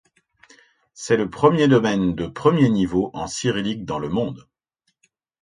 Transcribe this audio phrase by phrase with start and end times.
[0.95, 4.49] C'est le premier domaine de premier niveau en cyrillique dans le monde.